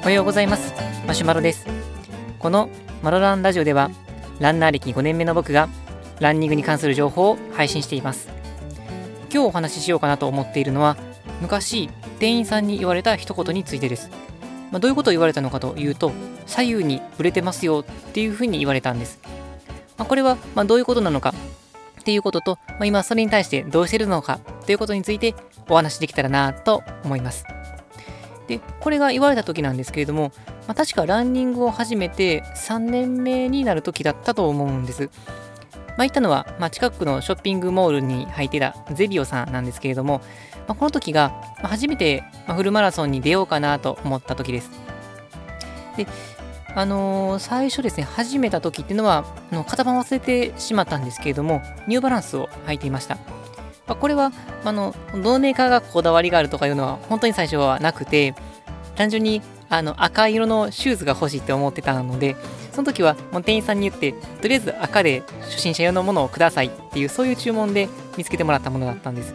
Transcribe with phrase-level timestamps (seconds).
[0.00, 0.72] おはようございます。
[1.06, 1.66] マシュマロです。
[2.38, 2.68] この
[3.02, 3.90] マロランラジオでは
[4.38, 5.68] ランナー歴5年目の僕が
[6.20, 8.28] ランニングに関する情報を配信しています。
[9.32, 10.96] 今日お話ししようかなと思っているのは
[11.40, 11.88] 昔
[12.18, 14.10] 店員さんに言われた一言についてです、
[14.72, 16.12] まあ、どういうことを言われたのかというと
[16.46, 19.20] 左右にぶれてますよっていうふうに言われたんです、
[19.96, 21.32] まあ、これはまどういうことなのか
[22.00, 25.34] っていうことと、まあ、今それに対してどうしてるのかということについて
[25.68, 27.44] お話しできたらなと思います。
[28.50, 30.32] でこれが言われた時なんですけれども、
[30.66, 35.08] まあ、確かランニングを始めて3年目になる時だったと思うんです。
[35.96, 40.20] まあ、行ったのは、まあ、近くのショッピングモールに入ってたゼビオさんなんですけれども、
[40.66, 41.30] まあ、この時が、
[41.62, 44.70] 初めて、フルマラソンに出ようかなと思った時です。
[45.96, 46.06] で、
[46.74, 53.39] あのー、最初ですね、始めた時っていうのは、あの型番忘れてしまったんですけれども、ニューバランスを履いていました。
[53.90, 54.30] まあ、これは
[54.64, 58.36] あのどのメーカーがこだわりがあるとかいうのは本当に最初はなくて
[58.94, 62.36] 単純にあの赤色のシューズが欲しいって思ってたので
[62.70, 69.34] その時はもう店員さんに言ってとりあえず赤で初心者用のものをくださいっていうそういう注文で見つけてもらったものだったんです、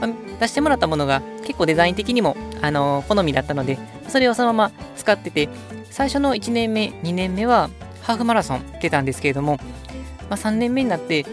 [0.00, 5.48] まあ、出してもらったものが結構デザイン的にもあの好みだったのでそれをそのまま使ってて
[5.90, 7.68] 最初の1年目2年目は
[8.02, 9.56] ハーフマラソン出たんですけれども、
[10.30, 11.26] まあ、3年目になって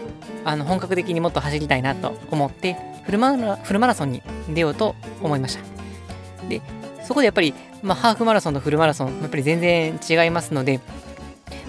[0.44, 6.48] あの本格的にもっと走りたいなと思ってフルマラフルマラソンに出ようと思いました。
[6.48, 6.62] で
[7.06, 10.80] そこでやっぱり、まあ、ハーフマラソンとフルマラソンやっぱり全然違いますので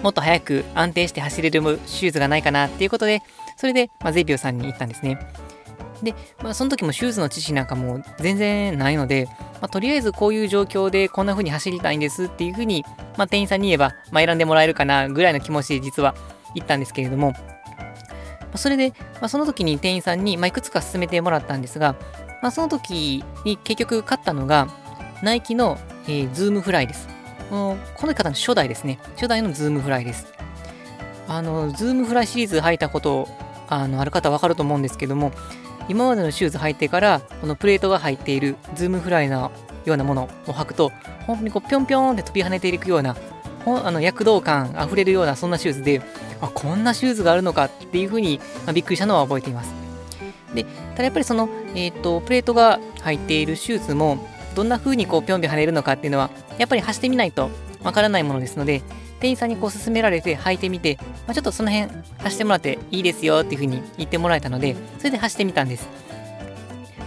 [0.02, 3.22] もっと速く安定して走れるシューズがないかなっていうことで
[3.56, 5.18] それで、まあ、ゼビオさんに行ったんですね。
[6.02, 9.26] で、まあ、その時もシューズの知識なんかも全然ないので、
[9.60, 12.84] まあ、とりあえずこういう状況でこんな風に走りたいんですっていう風に、
[13.16, 16.14] まあ、店員さんに言えば、まあ、選んでもらえるかなぐらいの気持ちで実は
[16.54, 17.34] 行ったんですけれども、
[18.52, 21.96] まそれで、まあ、その時に店員さんに、ま、いくつか勧めてもらったんですが、
[22.42, 24.68] まあ、その時に結局買ったのが、
[25.22, 27.08] ナイキの、えー、ズームフライです。
[27.50, 28.98] この型の初代ですね。
[29.16, 30.26] 初代のズームフライです。
[31.28, 33.28] あの、ズームフライシリーズ履いたこと
[33.68, 35.32] あのある方わかると思うんですけども、
[35.88, 39.50] 今までのシューズ履いてから、このプレートが入っているズームフライの
[39.84, 40.92] ようなものを履くと、
[41.26, 43.16] 本当にこうぴょんぴょんって飛び跳ねていくような、
[43.66, 46.02] あの躍動感あふれるようなそんなシューズで、
[46.40, 49.72] あこんなシューズがあるのかっていうふうに、まあ、びっくりしたのは覚えています。
[50.54, 57.50] で、ただやっぱりその、えっ、ー、と、プレートが入っているシューズも、どんな風にこうぴょんぴょん跳ねるのかっていうのは、やっぱり走ってみないと
[57.82, 58.82] わからないものですので、
[59.20, 65.88] 店員さんにこう勧められて履いてみて、まあ、ちょっとその辺走ってもらっていいですよっていう風に言ってもらえたので、それで走ってみたんです。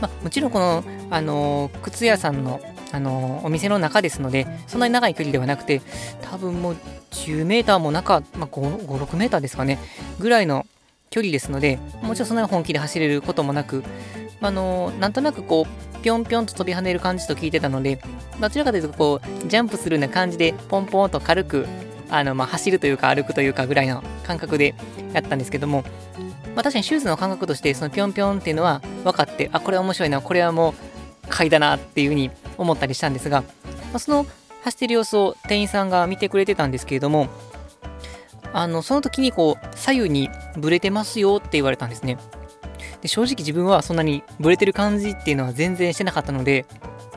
[0.01, 2.59] まあ、もちろんこの、あのー、靴屋さんの
[2.91, 5.81] あのお店の中ですので、そんなに長い距離ではなくて、
[6.21, 6.77] 多分もう
[7.11, 9.79] 10メーターも中、まあ、5、5、6メーターですかね、
[10.19, 10.65] ぐらいの
[11.09, 13.83] 距離ですので、もちろんそんなに本気で走れることもなく、
[14.41, 17.99] あのなんとなくこう、ぴょんぴょんと飛び跳ねる感じと聞いてたので、
[18.39, 21.65] どちらかというとこう、ジャンプするような感じで、ポンポンと軽く、
[22.09, 24.75] あの、まあ、走るというか歩くというかぐらいの感覚で
[25.13, 25.83] やったんですけども、
[26.55, 30.73] まあ、確かにシューズの感覚として、そのぴょんぴょんっていうのは分かって、あ、これは面白いな、これはもう
[31.27, 33.47] 買いだなっていうふうに思ったりしたんですが、ま
[33.95, 34.25] あ、その
[34.63, 37.27] 走ってる様子を店員さんが見てくれてたんですけれども、
[38.53, 42.17] あのその時にこう左右にブレてますよって言われたんですね。
[43.01, 46.65] で正直自分はそんなにブレてる感じっていうのは全然してなかったので、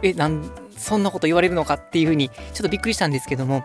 [0.02, 3.60] え、なんそんなこと言われるのかっていうふうにちょっとびっくりしたんですけども、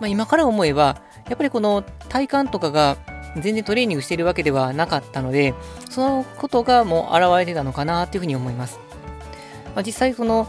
[0.00, 2.96] まあ、今から思えば、やっぱりこの体幹とかが
[3.36, 5.54] 全然トレーニングしてるわけではなかったので、
[5.90, 8.78] そのことがもう現れてたのかなっていうふうに思います。
[9.74, 10.48] まあ、実際その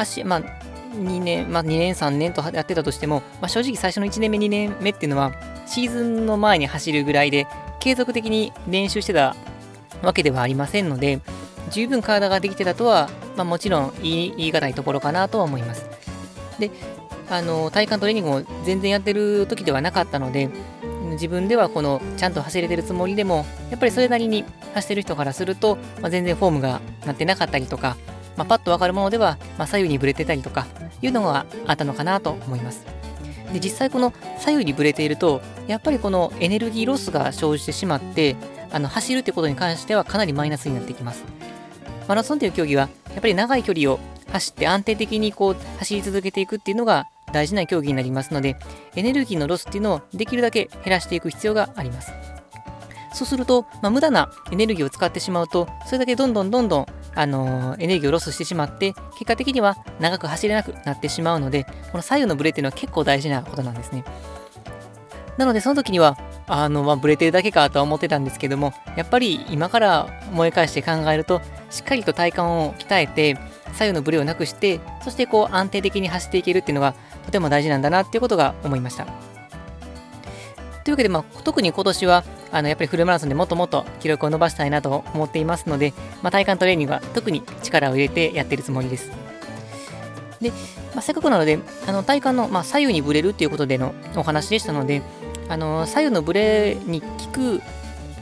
[0.00, 0.42] 足、まあ、
[0.94, 5.32] 2年、まあ、2年、3年とやってたとしても、まあ、正直最初の1年目、2年目っていうのは、
[5.66, 7.46] シーズンの前に走るぐらいで、
[7.80, 9.36] 継続的に練習してた
[10.02, 11.20] わけではありませんので、
[11.70, 15.86] 十分体ができてたとは、まあ、もちろん言い言い難いところかなとは思います。
[16.58, 16.70] で、
[17.30, 20.48] あの体幹トレーニングを全然やってる時ではなかったので、
[21.12, 24.44] 自分ではこのちゃんと走れてるつもりでも、やっぱりそれなりに
[24.74, 27.96] 走ってる人からすると、まあ、全然フォームがなってなかったりとか、
[28.38, 30.66] まあ、パッとわかるものでは、まあ、左右にぶれてたりとか
[31.02, 32.86] いうのがあったのかなと思います。
[33.52, 38.36] で実際この左右にぶれているとやっぱりこのエネルギーロスが生じてしまって
[38.70, 41.24] あの走るってことに関してはかなりマイナスになってきます。
[42.06, 43.98] マラソンという競技はやっぱり長い距離を
[44.30, 48.56] 走って安定的にこう走り続けていくっていうのが大事な競技になりますので
[48.94, 52.12] エネルギーのロスっていうのをできるだけ減らしていく必要があります。
[53.14, 56.86] そうすると、まあ、無駄なエネルギーを使ってしまうとそれだけどんどんどんどん
[57.18, 64.04] あのー、エネルギーをロスしてしまって、結果的には長く走れなくなってしまうので、この左右のブレっていうのは結構大事なことなんですね。
[65.36, 66.16] なので、その時には、
[66.46, 73.36] あの、まあ、ブレてるだけかとは思ってたんですけども、やっぱり今から思い返して考えると、しっかりと体幹を鍛えて、
[73.72, 76.94] 左右のブレをなくして、そしてこう安定的に走っていけるっていうのが
[77.26, 79.06] とても大事なんだなっていうことが思いました。
[80.84, 85.92] というわけで、まあ、特に今年はあのやっぱりフルマラソンでもっともっと記録を伸ばしたいなと思っていますので、
[86.22, 89.10] まあ、体幹トレーニングは特に力を入れてやってるつもりです。
[90.40, 90.50] で、
[90.94, 95.02] まあ、せっかくなので、あの体幹の、まあ、左右にぶれるっていうことでのお話でしたので、
[95.48, 97.60] あの左右のブレに効く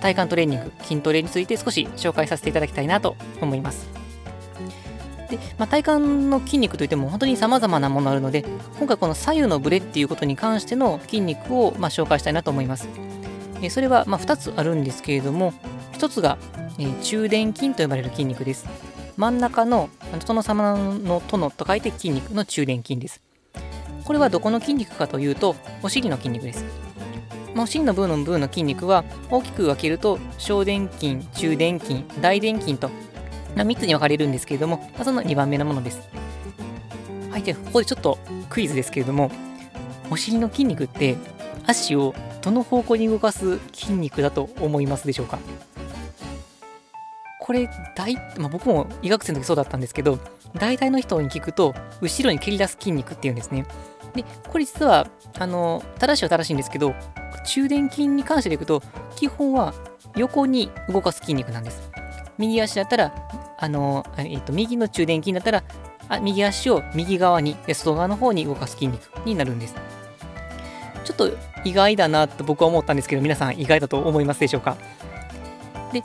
[0.00, 3.88] 体幹トレーニング、筋トレについて少し紹介させていただきたいなと思います。
[5.30, 8.44] で、まあ、体幹の筋肉といっても本当に様々なものあるので、
[8.78, 12.88] 今回この左右のブレっていうことに関しての筋肉をま紹介したいなと思います。
[13.62, 15.52] えそれはま2つあるんですけれども、
[15.92, 16.38] 1つが、
[16.78, 18.66] え中殿筋と呼ばれる筋肉です。
[19.16, 19.88] 真ん中の
[20.26, 23.22] 殿様の殿と書いて筋肉の中殿筋です。
[24.04, 26.64] これはどこの筋肉かというと、お尻の筋肉です。
[27.54, 32.90] まあ、真の部分の部分の筋肉は大きく分けると小殿筋、中殿筋、大殿筋と、
[33.54, 36.06] 3つに分かれるんですけれども、その2番目のものです。
[37.30, 38.18] はい、で、ここでちょっと
[38.50, 39.30] クイズですけれども、
[40.10, 41.16] お尻の筋肉って
[41.66, 42.14] 足を
[42.46, 45.38] どの方向に動かす筋肉だと思いますでしょうか？
[47.40, 50.18] これ大、まあ、僕も医学生の時そうだったんですけど
[50.54, 53.66] 大体の人に聞くと後ろに蹴り出す筋肉っていうんですね
[54.14, 55.06] でこれ実は
[55.38, 56.94] あの正しいは正しいんですけど
[57.46, 58.82] 中殿筋に関してでいくと、
[59.16, 59.72] 基本は
[60.16, 61.90] 横に動かす筋肉なんです。
[62.38, 63.14] 右足だったら、
[63.58, 65.62] あの、え、ー、と、右の中殿筋だったら、
[66.08, 69.74] あ右足を右側に、外側の方に動かす筋肉になるんです。
[71.06, 71.30] ちょっと
[71.64, 74.76] 意外だなと僕は思ったんですけど、皆さん意外だと思いますでしょうか？
[75.92, 76.02] で、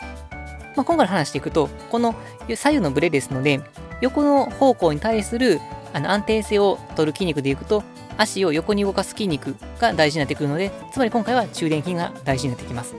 [0.75, 2.15] まあ、今回の話していくと、この
[2.47, 3.61] 左右のブレですので、
[3.99, 5.59] 横の方向に対する
[5.93, 7.83] あの安定性を取る筋肉でいくと、
[8.17, 12.93] 足を横に動かす筋肉が大事になってくるので、つまり今回は中殿筋が大事になってきます。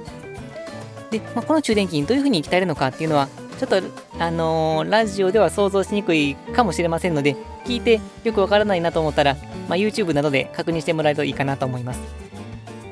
[1.11, 3.29] で、まあ、この中殿筋どういうふうに鍛えるのかっていうのは、
[3.63, 3.89] ちょっと、
[4.19, 9.37] あのー、ラジオでは想像しにくいかもしれませんので、聞いてよくわからないなと思ったら、
[9.69, 12.01] まあ、YouTube などで確認してもらえるといいかなと思います。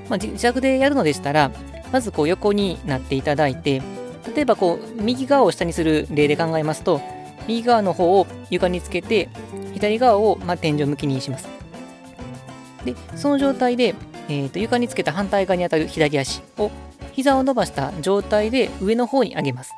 [0.08, 1.50] まあ、自宅でやるのでしたら、
[1.90, 3.82] まずこう横になっていただいて、
[4.32, 7.00] 例えばこう右側を下にする例で考えますと、
[7.48, 9.28] 右側の方を床につけて、
[9.74, 11.48] 左側をま天井向きにします。
[12.84, 13.96] で、その状態で、
[14.28, 16.70] えーと、床につけた反対側に当たる左足を
[17.10, 19.72] 膝を伸ばした状態で上の方に上げます。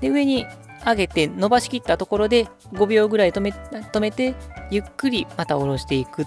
[0.00, 0.46] で、上に
[0.84, 4.34] 上げて伸ばしきったところで5秒ぐらい止め止めて、
[4.70, 6.26] ゆっくりまた下ろしていくっ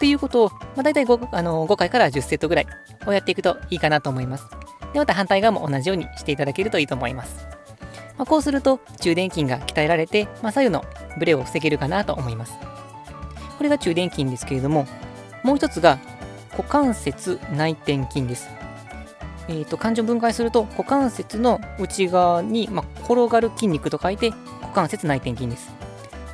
[0.00, 2.66] ていうことを、まあ、大体 5, あの5回から10セットぐらい
[3.06, 4.46] をやっていくといいかなと思います。
[4.92, 7.46] で、また反対側も同じようにしていただけるといいと思います。
[8.16, 10.84] まあ、こうすると中殿筋が鍛えられて、まあ、左右の
[11.18, 12.54] ブレを防げるかなと思います。
[13.58, 14.86] これが中殿筋ですけれども、
[15.44, 15.98] もう一つが
[16.52, 18.48] 股関節内転筋です。
[19.48, 24.30] えーと、漢字を分解すると股関節の内側に、まあ、転がる筋肉と書いて
[24.60, 25.70] 股関節内転筋です。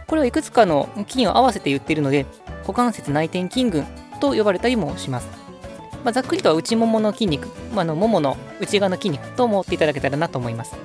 [0.06, 2.26] これはいくつかの筋を合わせて言ってるので
[2.62, 3.84] 股関節内転筋群
[4.20, 5.28] と呼ばれたりもします。
[6.04, 10.76] まあ、ざっくりとは内ももの筋肉、まあ、のももの内側の筋肉と思っていただけたらなと思います。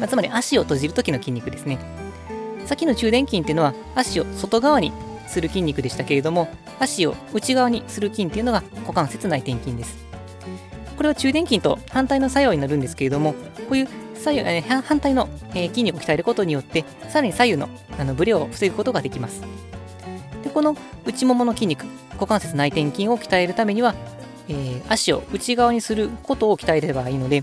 [0.00, 1.78] まあ、つまり足を閉じる時の筋肉ですね。
[2.66, 4.92] さっきの中殿筋っていうのは足を外側に
[5.26, 6.48] する筋肉でしたけれども、
[6.80, 10.11] 足を内側にする筋っていうのが股関節内転筋です。
[11.02, 13.38] これは中殿筋と反対の作用になるんですけれども、こ
[13.70, 17.68] ういう左右、え、反対の、え、筋肉を鍛えることによって、さらに左右の
[17.98, 19.42] あのブレを防ぐことができます。
[20.44, 23.96] でこの内ももの筋肉、股関節内転筋を鍛えるためには、
[24.48, 27.42] えー、足を内側にすることを鍛えればいいので、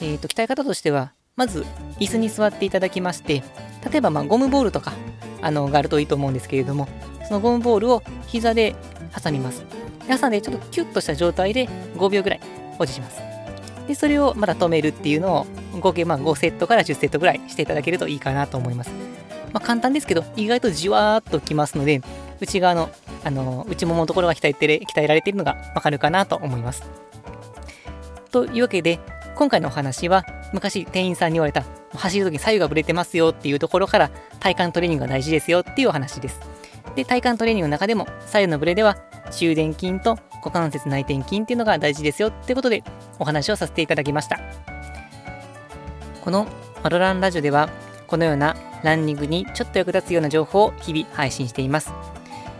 [0.00, 1.64] えーと、鍛え方としては、まず
[2.00, 3.44] 椅子に座っていただきまして、
[3.88, 4.94] 例えばまあゴムボールとか
[5.42, 6.88] あのがあるといいと思うんですけれども、
[7.28, 8.74] そのゴムボールを膝で
[9.16, 9.62] 挟みます。
[10.08, 12.40] 挟んでちょっとキュッとした状態で5秒ぐらい
[12.78, 13.20] 保持します。
[13.86, 15.46] で、それをまた止めるっていうのを
[15.80, 18.90] 合計まあ5セットから10セットぐらいしていただけるといいかなと思います。
[19.52, 22.00] まあ、簡単ですけど、意外とじわーっときますので、
[22.40, 22.90] 内側の、
[23.24, 26.82] あの内もものところが鍛えて鍛えられているのがわかるかなと思います。
[28.30, 28.98] というわけで、
[29.36, 31.64] 今回のお話は、昔店員さんに言われた、
[31.94, 36.40] 走るとき左右がぶれてますよっていうところから、体幹トレーニングが大事ですよっていうお話です。
[36.94, 38.96] で、体幹トレーニングの中でも、左右のブレでは、
[39.30, 42.84] 中殿筋と股関節内転筋っていうのが大事ですよってことで、
[43.18, 44.38] お話をさせていただきました。
[46.22, 46.46] この
[46.84, 47.68] マロランラジオでは、
[48.06, 51.92] このようなランニングにちょっと役立つような情報を日々配信しています。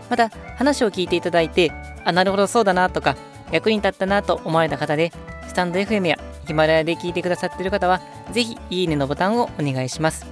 [0.09, 1.71] また、話を聞いていただいて、
[2.03, 3.15] あ、なるほどそうだなとか、
[3.51, 5.13] 役に立ったなと思われた方で、
[5.47, 8.01] スタンド FM やヒマラヤで聞いてくださっている方は、
[8.31, 10.25] ぜひいいねのボタンをお願いします。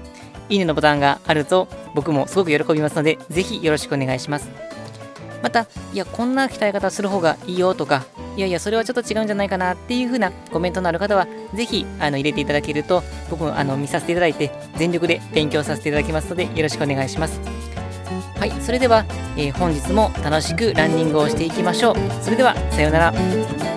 [0.50, 4.75] いいねのボタンがあると僕もすごく喜びますので、ぜひよろしくお願いします。
[5.46, 8.04] また、いや、こんな鍛え方する方がいいよとか、
[8.36, 17.40] いやいやそれはちょっと違うんじゃないかなっていう風なコメントのある方はぜひあの入れていただけると僕もあの見させていただいて全力で勉強させていただきますのでよろしくお願いします。
[18.38, 19.06] はいそれでは、
[19.38, 21.96] えー本日も楽しくランニングをしていきましょう。
[22.22, 23.75] それではさようなら。